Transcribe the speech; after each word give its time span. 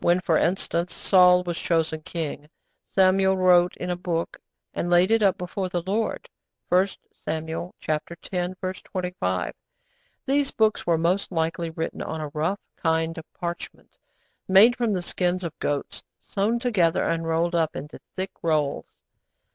When, 0.00 0.20
for 0.20 0.36
instance, 0.36 0.92
Saul 0.92 1.42
was 1.44 1.56
chosen 1.56 2.02
king, 2.02 2.50
Samuel 2.84 3.38
'wrote 3.38 3.74
in 3.78 3.88
a 3.88 3.96
book 3.96 4.36
and 4.74 4.90
laid 4.90 5.10
it 5.10 5.22
up 5.22 5.38
before 5.38 5.70
the 5.70 5.80
Lord.' 5.80 6.28
(1 6.68 6.88
Samuel 7.10 7.74
x. 7.88 8.04
25.) 8.82 9.54
These 10.26 10.50
books 10.50 10.86
were 10.86 10.98
most 10.98 11.32
likely 11.32 11.70
written 11.70 12.02
on 12.02 12.20
a 12.20 12.28
rough 12.34 12.60
kind 12.76 13.16
of 13.16 13.24
parchment, 13.32 13.96
made 14.46 14.76
from 14.76 14.92
the 14.92 15.00
skins 15.00 15.42
of 15.42 15.58
goats, 15.58 16.04
sewn 16.18 16.58
together, 16.58 17.02
and 17.04 17.26
rolled 17.26 17.54
up 17.54 17.74
into 17.74 17.98
thick 18.14 18.32
rolls. 18.42 18.84